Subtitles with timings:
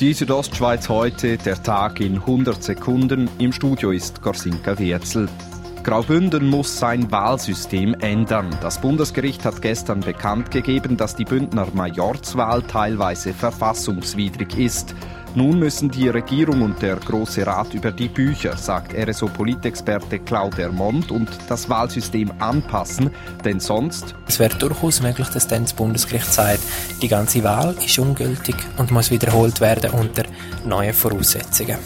[0.00, 3.28] Die Südostschweiz heute, der Tag in 100 Sekunden.
[3.40, 5.28] Im Studio ist Gorsinka Wirzel.
[5.82, 8.56] Graubünden muss sein Wahlsystem ändern.
[8.62, 14.94] Das Bundesgericht hat gestern bekannt gegeben, dass die Bündner Majorzwahl teilweise verfassungswidrig ist.
[15.38, 21.12] Nun müssen die Regierung und der Große Rat über die Bücher, sagt RSO-Politexperte Claude Ermont,
[21.12, 23.12] und das Wahlsystem anpassen,
[23.44, 24.16] denn sonst...
[24.26, 26.62] Es wäre durchaus möglich, dass dann das Bundesgericht sagt,
[27.00, 30.24] die ganze Wahl ist ungültig und muss wiederholt werden unter
[30.64, 31.78] neuen Voraussetzungen.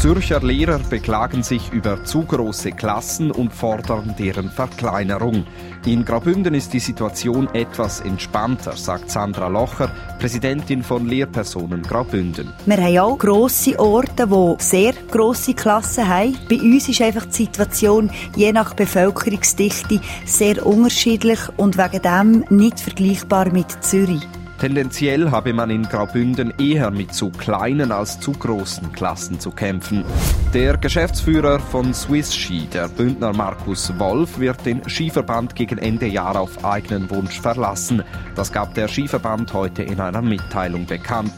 [0.00, 5.44] Zürcher Lehrer beklagen sich über zu große Klassen und fordern deren Verkleinerung.
[5.84, 12.50] In Graubünden ist die Situation etwas entspannter, sagt Sandra Locher, Präsidentin von Lehrpersonen Graubünden.
[12.64, 16.34] Wir haben auch grosse Orte, die sehr grosse Klassen haben.
[16.48, 22.80] Bei uns ist einfach die Situation je nach Bevölkerungsdichte sehr unterschiedlich und wegen dem nicht
[22.80, 24.26] vergleichbar mit Zürich.
[24.60, 30.04] Tendenziell habe man in Graubünden eher mit zu kleinen als zu großen Klassen zu kämpfen.
[30.52, 36.38] Der Geschäftsführer von Swiss Ski, der Bündner Markus Wolf, wird den Skiverband gegen Ende Jahr
[36.38, 38.02] auf eigenen Wunsch verlassen.
[38.34, 41.32] Das gab der Skiverband heute in einer Mitteilung bekannt.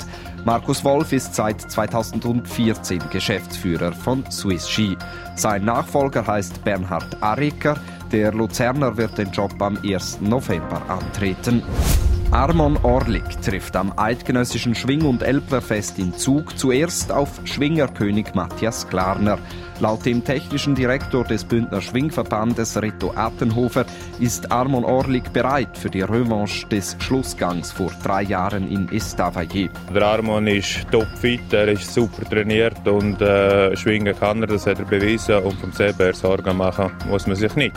[0.44, 4.96] Markus Wolf ist seit 2014 Geschäftsführer von Swiss Ski.
[5.36, 7.76] Sein Nachfolger heißt Bernhard Ariker.
[8.10, 10.22] Der Luzerner wird den Job am 1.
[10.22, 11.62] November antreten.
[12.32, 19.38] Armon Orlik trifft am eidgenössischen Schwing- und Elblerfest in Zug zuerst auf Schwingerkönig Matthias Klarner.
[19.80, 23.84] Laut dem technischen Direktor des Bündner Schwingverbandes Reto Attenhofer
[24.18, 29.68] ist Armon Orlik bereit für die Revanche des Schlussgangs vor drei Jahren in Estavayer.
[29.94, 34.78] Der Armon ist topfit, er ist super trainiert und äh, schwingen kann er, das hat
[34.78, 37.76] er bewiesen und vom selber Sorgen machen muss man sich nicht.